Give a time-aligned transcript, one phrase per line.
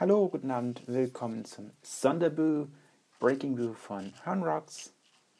[0.00, 2.68] Hallo, guten Abend, willkommen zum Sonderboo
[3.18, 4.92] Breaking Boo von Horn Rocks,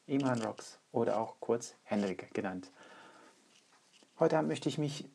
[0.09, 2.73] ihm Horn Rocks oder auch kurz Henrik genannt.
[4.19, 5.09] Heute Abend möchte ich mich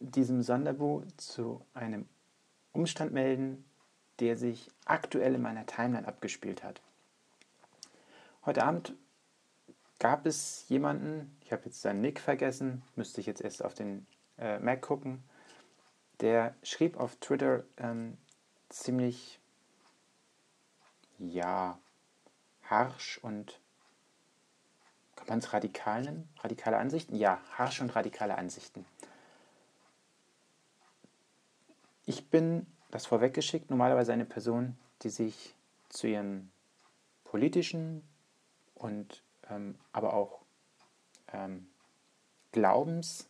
[0.00, 2.08] diesem Sonderboo zu einem
[2.72, 3.64] Umstand melden,
[4.18, 6.82] der sich aktuell in meiner Timeline abgespielt hat.
[8.44, 8.94] Heute Abend
[10.00, 14.08] gab es jemanden, ich habe jetzt seinen Nick vergessen, müsste ich jetzt erst auf den
[14.38, 15.22] äh, Mac gucken,
[16.18, 18.18] der schrieb auf Twitter ähm,
[18.68, 19.40] ziemlich,
[21.18, 21.78] ja,
[22.62, 23.60] harsch und,
[25.14, 26.28] kann man es radikal nennen?
[26.40, 27.16] Radikale Ansichten?
[27.16, 28.84] Ja, harsch und radikale Ansichten.
[32.04, 35.54] Ich bin, das vorweggeschickt, normalerweise eine Person, die sich
[35.88, 36.52] zu ihren
[37.24, 38.02] politischen
[38.74, 40.40] und ähm, aber auch
[41.32, 41.68] ähm,
[42.52, 43.28] Glaubensdingen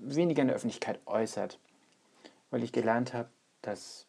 [0.00, 1.58] weniger in der Öffentlichkeit äußert
[2.52, 3.30] weil ich gelernt habe,
[3.62, 4.06] dass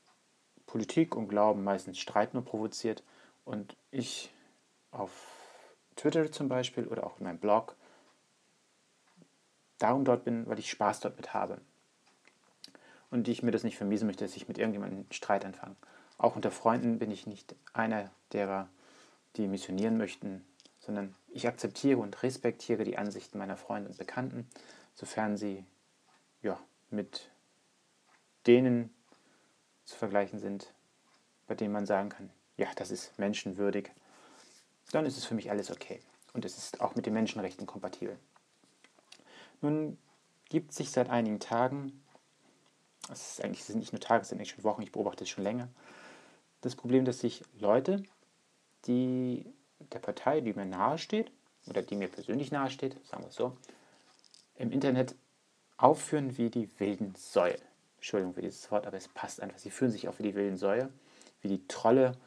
[0.68, 3.02] Politik und Glauben meistens Streit nur provoziert
[3.46, 4.32] und ich
[4.92, 5.12] auf
[5.96, 7.76] Twitter zum Beispiel oder auch in meinem Blog
[9.80, 11.60] darum dort bin, weil ich Spaß dort mit habe.
[13.10, 15.76] Und ich mir das nicht vermiesen möchte, dass ich mit irgendjemandem Streit anfange.
[16.18, 18.68] Auch unter Freunden bin ich nicht einer derer,
[19.38, 20.44] die missionieren möchten,
[20.80, 24.50] sondern ich akzeptiere und respektiere die Ansichten meiner Freunde und Bekannten,
[24.96, 25.66] sofern sie
[26.42, 27.30] ja, mit
[28.48, 28.94] denen
[29.86, 30.74] zu vergleichen sind,
[31.48, 33.92] bei denen man sagen kann, ja, das ist menschenwürdig,
[34.92, 36.00] dann ist es für mich alles okay.
[36.34, 38.18] Und es ist auch mit den Menschenrechten kompatibel.
[39.62, 39.98] Nun
[40.50, 42.04] gibt sich seit einigen Tagen,
[43.12, 45.24] es, ist eigentlich, es sind nicht nur Tage, es sind eigentlich schon Wochen, ich beobachte
[45.24, 45.68] es schon länger,
[46.62, 48.04] das Problem, dass sich Leute,
[48.88, 49.46] die
[49.92, 51.32] der Partei, die mir nahesteht,
[51.68, 53.58] oder die mir persönlich nahesteht, sagen wir es so,
[54.56, 55.16] im Internet
[55.78, 57.58] aufführen wie die wilden Säue.
[58.04, 59.58] Entschuldigung für dieses Wort, aber es passt einfach.
[59.58, 60.90] Sie fühlen sich auch wie die wilden Säue,
[61.42, 62.18] wie die Trolle,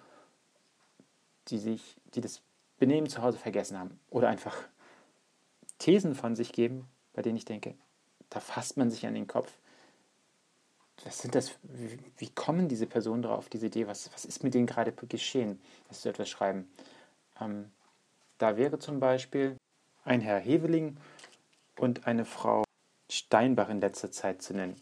[1.48, 2.40] die, sich, die das
[2.78, 4.00] Benehmen zu Hause vergessen haben.
[4.08, 4.56] Oder einfach
[5.78, 7.74] Thesen von sich geben, bei denen ich denke,
[8.30, 9.52] da fasst man sich an den Kopf.
[11.04, 11.50] Was sind das?
[11.62, 13.86] Wie, wie kommen diese Personen darauf, diese Idee?
[13.86, 16.70] Was, was ist mit denen gerade geschehen, dass sie etwas schreiben?
[17.38, 17.70] Ähm,
[18.38, 19.58] da wäre zum Beispiel
[20.04, 20.96] ein Herr Heveling
[21.78, 22.64] und eine Frau
[23.10, 24.80] Steinbach in letzter Zeit zu nennen.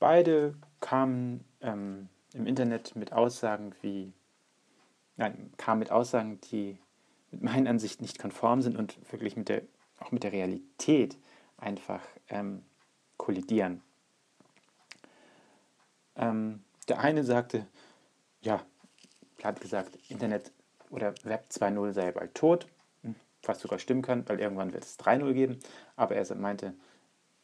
[0.00, 4.14] Beide kamen ähm, im Internet mit Aussagen wie,
[5.16, 6.78] nein, kamen mit Aussagen, die
[7.30, 9.62] mit meinen Ansichten nicht konform sind und wirklich mit der,
[9.98, 11.18] auch mit der Realität
[11.58, 12.00] einfach
[12.30, 12.64] ähm,
[13.18, 13.82] kollidieren.
[16.16, 17.66] Ähm, der eine sagte,
[18.40, 18.64] ja,
[19.44, 20.50] hat gesagt, Internet
[20.88, 22.66] oder Web 2.0 sei bald tot,
[23.02, 25.58] hm, was sogar stimmen kann, weil irgendwann wird es 3.0 geben,
[25.94, 26.72] aber er meinte,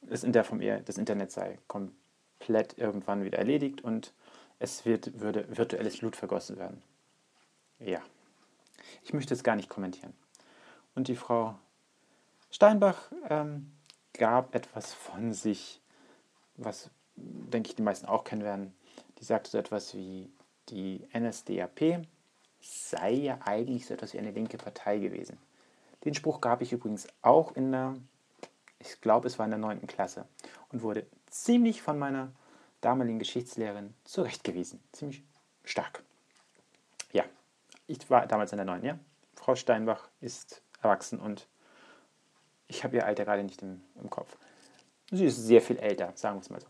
[0.00, 2.05] das, das Internet sei komplett
[2.46, 4.12] komplett irgendwann wieder erledigt und
[4.60, 6.82] es wird, würde virtuelles Blut vergossen werden.
[7.80, 8.00] Ja,
[9.02, 10.14] ich möchte es gar nicht kommentieren.
[10.94, 11.58] Und die Frau
[12.50, 13.72] Steinbach ähm,
[14.12, 15.80] gab etwas von sich,
[16.56, 18.74] was, denke ich, die meisten auch kennen werden.
[19.18, 20.30] Die sagte so etwas wie,
[20.68, 22.06] die NSDAP
[22.60, 25.36] sei ja eigentlich so etwas wie eine linke Partei gewesen.
[26.04, 27.96] Den Spruch gab ich übrigens auch in der,
[28.78, 29.86] ich glaube, es war in der 9.
[29.88, 30.26] Klasse
[30.70, 32.32] und wurde ziemlich von meiner
[32.81, 34.81] damaligen Geschichtslehrerin zurechtgewiesen.
[34.92, 35.22] Ziemlich
[35.64, 36.03] stark.
[37.12, 37.25] Ja,
[37.87, 38.84] ich war damals in der 9.
[38.84, 38.98] Ja?
[39.34, 41.47] Frau Steinbach ist erwachsen und
[42.69, 44.36] ich habe ihr Alter gerade nicht im, im Kopf.
[45.10, 46.66] Sie ist sehr viel älter, sagen wir es mal so.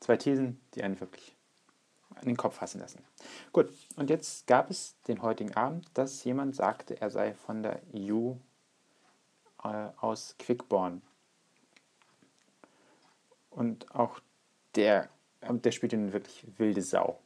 [0.00, 1.34] Zwei Thesen, die einen wirklich
[2.16, 3.04] an den Kopf fassen lassen.
[3.52, 7.80] Gut, und jetzt gab es den heutigen Abend, dass jemand sagte, er sei von der
[7.94, 8.32] EU
[9.62, 11.02] äh, aus Quickborn.
[13.54, 14.20] Und auch
[14.74, 15.08] der,
[15.42, 17.20] der spielt eine wirklich wilde Sau.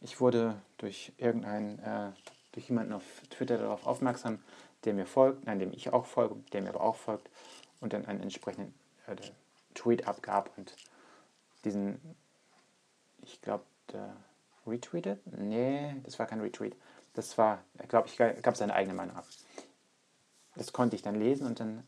[0.00, 2.12] Ich wurde durch irgendeinen, äh,
[2.52, 4.38] durch jemanden auf Twitter darauf aufmerksam,
[4.84, 7.30] der mir folgt, nein, dem ich auch folge, der mir aber auch folgt
[7.80, 8.74] und dann einen entsprechenden
[9.06, 9.16] äh,
[9.74, 10.74] Tweet abgab und
[11.64, 12.00] diesen,
[13.22, 13.64] ich glaube,
[14.66, 15.20] retweetet?
[15.26, 16.76] Nee, das war kein Retweet.
[17.14, 19.26] Das war, glaube, ich gab seine eigene Meinung ab.
[20.54, 21.86] Das konnte ich dann lesen und dann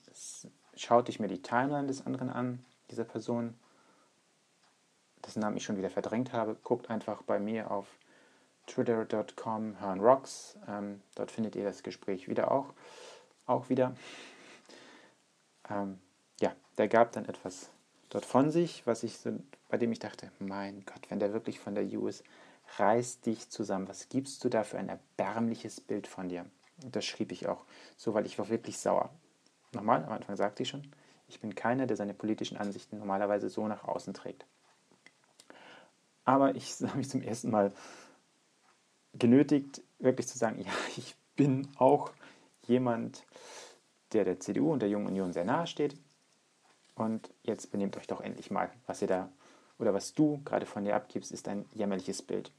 [0.74, 2.64] schaute ich mir die Timeline des anderen an
[2.94, 3.54] dieser Person,
[5.26, 7.86] dessen Namen ich schon wieder verdrängt habe, guckt einfach bei mir auf
[8.66, 10.56] twitter.com herrnrocks.
[10.68, 12.72] Ähm, dort findet ihr das Gespräch wieder auch,
[13.46, 13.94] auch wieder.
[15.68, 15.98] Ähm,
[16.40, 17.70] ja, der gab dann etwas
[18.10, 19.32] dort von sich, was ich so,
[19.68, 22.22] bei dem ich dachte, mein Gott, wenn der wirklich von der EU ist,
[22.78, 23.88] reiß dich zusammen.
[23.88, 26.46] Was gibst du da für ein erbärmliches Bild von dir?
[26.82, 27.64] Und das schrieb ich auch
[27.96, 29.10] so, weil ich war wirklich sauer.
[29.72, 30.88] Nochmal, am Anfang sagte ich schon,
[31.28, 34.46] Ich bin keiner, der seine politischen Ansichten normalerweise so nach außen trägt.
[36.24, 37.72] Aber ich habe mich zum ersten Mal
[39.14, 42.12] genötigt, wirklich zu sagen, ja, ich bin auch
[42.66, 43.24] jemand,
[44.12, 45.96] der der CDU und der Jungen Union sehr nahe steht.
[46.94, 49.28] Und jetzt benehmt euch doch endlich mal, was ihr da
[49.78, 52.52] oder was du gerade von dir abgibst, ist ein jämmerliches Bild.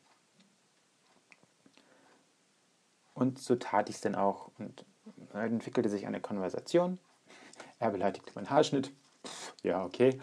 [3.13, 4.85] Und so tat ich es dann auch und
[5.33, 6.99] entwickelte sich eine Konversation.
[7.79, 8.91] Er beleidigte meinen Haarschnitt.
[9.63, 10.19] Ja, okay.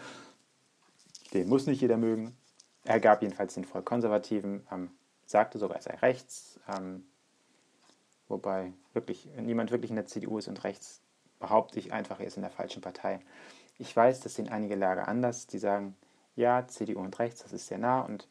[1.33, 2.35] Den muss nicht jeder mögen.
[2.85, 4.91] Er gab jedenfalls den voll konservativen, ähm,
[5.25, 6.59] sagte sogar, er sei rechts.
[6.67, 7.05] Ähm,
[8.27, 11.01] wobei wirklich niemand wirklich in der CDU ist und rechts
[11.39, 13.19] behaupte ich einfach, er ist in der falschen Partei.
[13.77, 15.95] Ich weiß, das sehen einige Lager anders, die sagen,
[16.35, 18.27] ja, CDU und rechts, das ist sehr nah und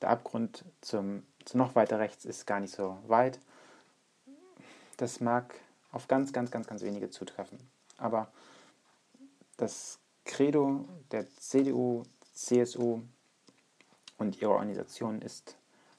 [0.00, 3.40] der Abgrund zum, zu noch weiter rechts ist gar nicht so weit.
[4.96, 5.54] Das mag
[5.90, 7.58] auf ganz, ganz, ganz, ganz wenige zutreffen.
[7.96, 8.30] Aber
[9.56, 12.02] das Credo der CDU,
[12.34, 13.02] CSU
[14.18, 15.56] und ihrer Organisation ist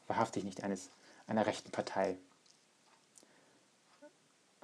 [0.07, 0.89] wahrhaftig nicht eines
[1.27, 2.17] einer rechten Partei.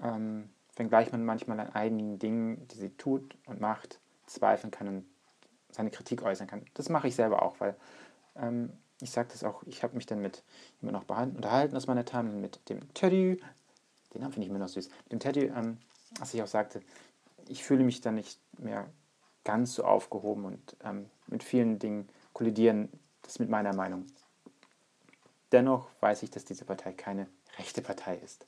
[0.02, 5.06] Ähm, wenngleich man manchmal an einigen Dingen, die sie tut und macht, zweifeln kann und
[5.70, 6.66] seine Kritik äußern kann.
[6.74, 7.76] Das mache ich selber auch, weil
[8.36, 8.72] ähm,
[9.02, 10.44] ich sage das auch, ich habe mich dann mit
[10.82, 13.42] immer noch unterhalten aus meiner Time, mit dem Teddy,
[14.14, 15.78] den Namen finde ich immer noch süß, mit dem Teddy, ähm,
[16.20, 16.82] als ich auch sagte,
[17.54, 18.90] ich fühle mich dann nicht mehr
[19.44, 22.90] ganz so aufgehoben und ähm, mit vielen Dingen kollidieren
[23.22, 24.08] das mit meiner Meinung.
[25.52, 27.28] Dennoch weiß ich, dass diese Partei keine
[27.60, 28.48] rechte Partei ist.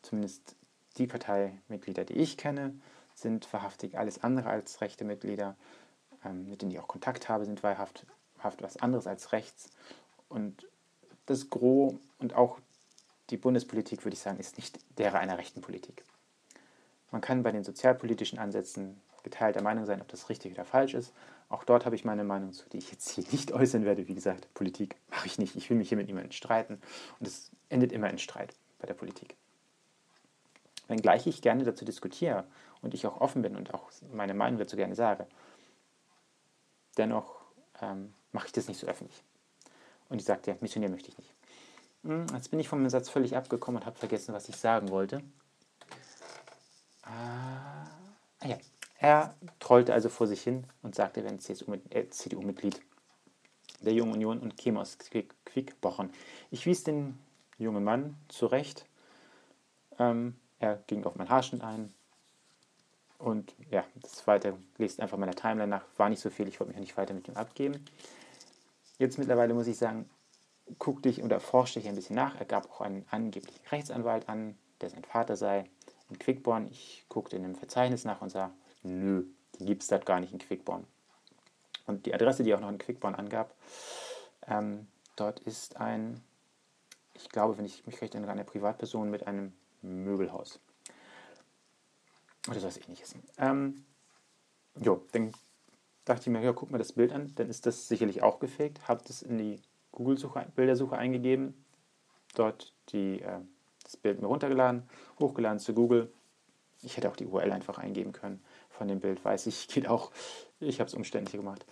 [0.00, 0.56] Zumindest
[0.96, 2.74] die Parteimitglieder, die ich kenne,
[3.14, 5.54] sind wahrhaftig alles andere als rechte Mitglieder.
[6.24, 8.06] Ähm, mit denen ich auch Kontakt habe, sind wahrhaft,
[8.42, 9.68] was anderes als rechts.
[10.30, 10.66] Und
[11.26, 12.58] das Gros und auch
[13.28, 16.04] die Bundespolitik, würde ich sagen, ist nicht der einer rechten Politik.
[17.10, 21.12] Man kann bei den sozialpolitischen Ansätzen geteilter Meinung sein, ob das richtig oder falsch ist.
[21.48, 24.08] Auch dort habe ich meine Meinung zu, die ich jetzt hier nicht äußern werde.
[24.08, 25.56] Wie gesagt, Politik mache ich nicht.
[25.56, 26.80] Ich will mich hier mit niemandem streiten.
[27.18, 29.36] Und es endet immer in Streit bei der Politik.
[30.88, 32.44] Wenngleich ich gerne dazu diskutiere
[32.82, 35.26] und ich auch offen bin und auch meine Meinung dazu gerne sage,
[36.96, 37.40] dennoch
[37.80, 39.22] ähm, mache ich das nicht so öffentlich.
[40.08, 41.32] Und ich sagte, ja, missionieren möchte ich nicht.
[42.02, 45.22] Hm, jetzt bin ich vom Satz völlig abgekommen und habe vergessen, was ich sagen wollte.
[47.10, 48.58] Ah, ja,
[48.98, 52.80] er trollte also vor sich hin und sagte, er wäre ein äh, CDU-Mitglied
[53.80, 54.98] der Jungen Union und käme aus
[55.44, 56.12] Quickbochen.
[56.50, 57.18] Ich wies den
[57.58, 58.86] jungen Mann zurecht.
[59.98, 61.94] Ähm, er ging auf mein Haarschnitt ein,
[63.20, 66.72] und ja, das zweite, lest einfach meiner Timeline nach, war nicht so viel, ich wollte
[66.72, 67.84] mich nicht weiter mit ihm abgeben.
[68.98, 70.08] Jetzt mittlerweile muss ich sagen,
[70.78, 72.38] guckte ich oder forschte ich ein bisschen nach.
[72.38, 75.64] Er gab auch einen angeblichen Rechtsanwalt an, der sein Vater sei,
[76.10, 76.68] in Quickborn.
[76.70, 78.52] Ich guckte in dem Verzeichnis nach und sah,
[78.82, 79.24] nö,
[79.58, 80.86] die gibt es dort gar nicht in Quickborn.
[81.86, 83.54] Und die Adresse, die auch noch in Quickborn angab,
[84.46, 84.86] ähm,
[85.16, 86.20] dort ist ein,
[87.14, 89.52] ich glaube, wenn ich mich recht erinnere, eine Privatperson mit einem
[89.82, 90.60] Möbelhaus.
[92.48, 93.14] Oder sowas ähnliches.
[93.38, 93.84] Ähm,
[94.80, 95.32] jo, dann
[96.04, 98.88] dachte ich mir, ja, guck mal das Bild an, dann ist das sicherlich auch gefaked.
[98.88, 99.60] Habe das in die
[99.92, 101.64] Google-Suche, Bildersuche eingegeben,
[102.34, 103.40] dort die, äh,
[103.90, 104.88] das Bild mir runtergeladen,
[105.18, 106.12] hochgeladen zu Google.
[106.82, 110.12] Ich hätte auch die URL einfach eingeben können von dem Bild, weiß ich, geht auch.
[110.60, 111.66] Ich habe es umständlich gemacht.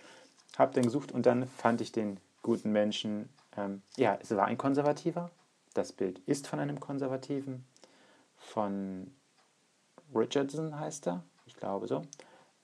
[0.57, 3.29] Habe dann gesucht und dann fand ich den guten Menschen.
[3.55, 5.31] Ähm, ja, es war ein Konservativer.
[5.73, 7.65] Das Bild ist von einem Konservativen,
[8.35, 9.13] von
[10.13, 12.01] Richardson heißt er, ich glaube so.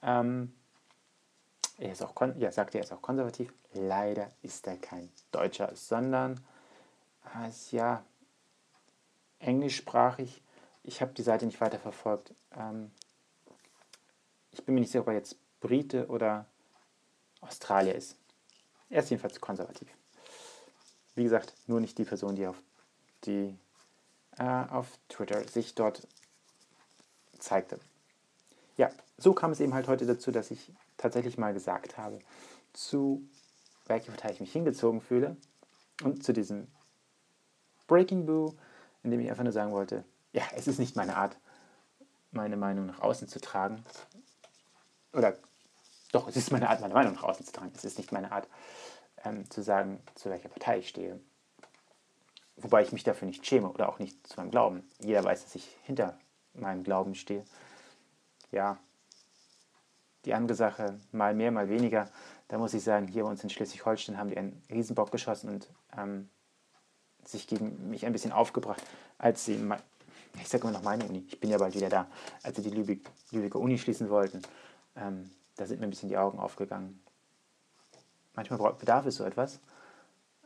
[0.01, 0.53] Ähm,
[1.77, 3.53] er ist auch, ja, sagt er, ist auch konservativ.
[3.74, 6.39] Leider ist er kein Deutscher, sondern
[7.36, 8.03] äh, ja
[9.46, 10.42] englischsprachig.
[10.84, 12.34] Ich habe die Seite nicht weiter verfolgt.
[12.56, 12.92] Ähm,
[14.52, 16.46] ich bin mir nicht sicher, ob er jetzt Brite oder
[17.42, 18.18] Australier ist.
[18.90, 19.88] Er ist jedenfalls konservativ.
[21.16, 22.62] Wie gesagt, nur nicht die Person, die auf,
[23.25, 23.58] die,
[24.38, 26.08] äh, auf Twitter sich dort
[27.40, 27.80] zeigte.
[28.78, 32.20] Ja, so kam es eben halt heute dazu, dass ich tatsächlich mal gesagt habe,
[32.74, 33.28] zu
[33.88, 35.38] welcher Partei ich mich hingezogen fühle
[36.04, 36.68] und zu diesem
[37.88, 38.56] Breaking Boo,
[39.05, 41.38] in dem ich einfach nur sagen wollte, ja, es ist nicht meine Art,
[42.31, 43.85] meine Meinung nach außen zu tragen.
[45.13, 45.38] Oder
[46.12, 47.71] doch, es ist meine Art, meine Meinung nach außen zu tragen.
[47.75, 48.47] Es ist nicht meine Art,
[49.24, 51.19] ähm, zu sagen, zu welcher Partei ich stehe.
[52.57, 54.89] Wobei ich mich dafür nicht schäme oder auch nicht zu meinem Glauben.
[55.00, 56.17] Jeder weiß, dass ich hinter
[56.53, 57.45] meinem Glauben stehe.
[58.51, 58.77] Ja,
[60.25, 62.09] die andere Sache, mal mehr, mal weniger,
[62.47, 65.69] da muss ich sagen, hier bei uns in Schleswig-Holstein haben die einen Riesenbock geschossen und
[65.95, 66.29] ähm,
[67.27, 68.82] sich gegen mich ein bisschen aufgebracht,
[69.17, 69.60] als sie,
[70.39, 72.08] ich sage immer noch meine Uni, ich bin ja bald wieder da,
[72.44, 74.41] als sie die Lübeck, Lübecker Uni schließen wollten.
[74.96, 77.00] Ähm, da sind mir ein bisschen die Augen aufgegangen.
[78.34, 79.60] Manchmal bedarf es so etwas.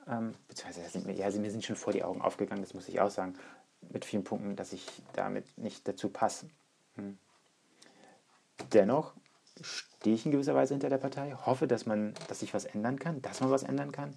[0.07, 2.99] Ähm, beziehungsweise sind mir, ja, mir sind schon vor die Augen aufgegangen, das muss ich
[2.99, 3.35] auch sagen,
[3.91, 6.49] mit vielen Punkten, dass ich damit nicht dazu passe.
[6.95, 7.17] Hm.
[8.73, 9.13] Dennoch
[9.61, 12.99] stehe ich in gewisser Weise hinter der Partei, hoffe, dass man, dass sich was ändern
[12.99, 14.15] kann, dass man was ändern kann.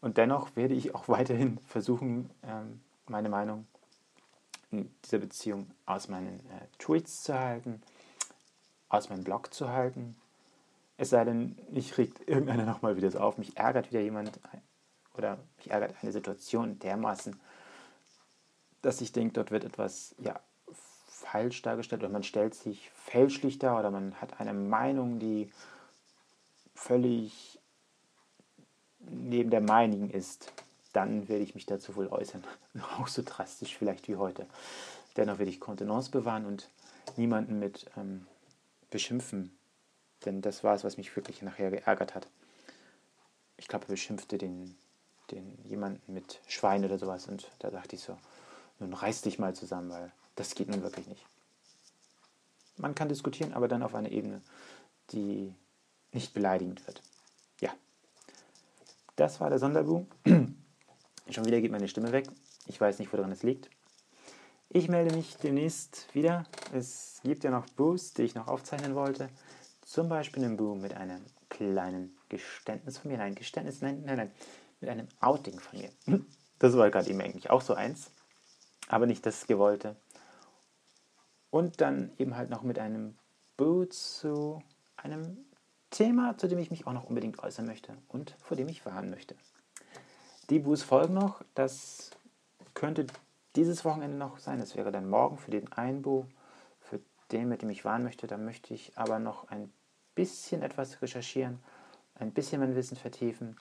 [0.00, 3.66] Und dennoch werde ich auch weiterhin versuchen, ähm, meine Meinung
[4.70, 7.82] in dieser Beziehung aus meinen äh, Tweets zu halten,
[8.88, 10.16] aus meinem Blog zu halten.
[10.98, 14.38] Es sei denn, mich regt irgendeiner nochmal wieder so auf, mich ärgert wieder jemand
[15.14, 17.38] oder mich ärgert eine Situation dermaßen,
[18.82, 20.38] dass ich denke, dort wird etwas ja,
[21.08, 25.50] falsch dargestellt oder man stellt sich fälschlich dar oder man hat eine Meinung, die
[26.74, 27.58] völlig
[29.10, 30.52] neben der meinigen ist,
[30.92, 32.44] dann werde ich mich dazu wohl äußern.
[32.98, 34.46] Auch so drastisch vielleicht wie heute.
[35.16, 36.68] Dennoch werde ich Kontenance bewahren und
[37.16, 38.26] niemanden mit ähm,
[38.90, 39.56] beschimpfen.
[40.24, 42.26] Denn das war es, was mich wirklich nachher geärgert hat.
[43.56, 44.76] Ich glaube, er beschimpfte den,
[45.30, 48.16] den jemanden mit Schwein oder sowas und da dachte ich so,
[48.78, 51.24] nun reiß dich mal zusammen, weil das geht nun wirklich nicht.
[52.76, 54.40] Man kann diskutieren, aber dann auf einer Ebene,
[55.10, 55.52] die
[56.12, 57.02] nicht beleidigend wird.
[59.18, 60.06] Das war der Sonderboom.
[61.28, 62.28] Schon wieder geht meine Stimme weg.
[62.68, 63.68] Ich weiß nicht, woran es liegt.
[64.68, 66.44] Ich melde mich demnächst wieder.
[66.72, 69.28] Es gibt ja noch Boos, die ich noch aufzeichnen wollte.
[69.80, 73.18] Zum Beispiel einen Boom mit einem kleinen Geständnis von mir.
[73.18, 74.30] Nein, Geständnis, nein, nein, nein.
[74.80, 75.90] Mit einem Outing von mir.
[76.60, 78.12] Das war gerade eben eigentlich auch so eins.
[78.88, 79.96] Aber nicht das Gewollte.
[81.50, 83.16] Und dann eben halt noch mit einem
[83.56, 84.62] Boo zu
[84.96, 85.44] einem
[85.90, 89.10] Thema, zu dem ich mich auch noch unbedingt äußern möchte und vor dem ich warnen
[89.10, 89.34] möchte.
[90.50, 91.42] Die Boos folgen noch.
[91.54, 92.10] Das
[92.74, 93.06] könnte
[93.56, 94.58] dieses Wochenende noch sein.
[94.58, 96.26] Das wäre dann morgen für den einen Boo,
[96.80, 97.00] für
[97.32, 98.26] den, mit dem ich warnen möchte.
[98.26, 99.72] Da möchte ich aber noch ein
[100.14, 101.58] bisschen etwas recherchieren,
[102.14, 103.56] ein bisschen mein Wissen vertiefen.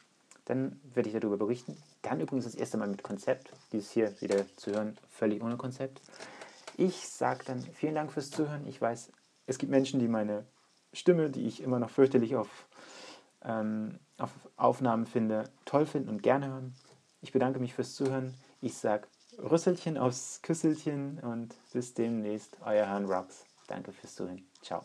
[0.46, 1.76] Dann werde ich darüber berichten.
[2.02, 3.52] Dann übrigens das erste Mal mit Konzept.
[3.72, 6.02] Dieses hier wieder zu hören, völlig ohne Konzept.
[6.78, 8.66] Ich sage dann vielen Dank fürs Zuhören.
[8.66, 9.12] Ich weiß,
[9.46, 10.46] es gibt Menschen, die meine
[10.94, 12.67] Stimme, die ich immer noch fürchterlich auf,
[13.44, 16.74] ähm, auf Aufnahmen finde, toll finden und gerne hören.
[17.22, 18.34] Ich bedanke mich fürs Zuhören.
[18.62, 23.46] Ich sage Rüsselchen aufs Küsselchen und bis demnächst, euer Herrn Rocks.
[23.67, 24.48] Danke fürs Zuhören.
[24.62, 24.82] Ciao.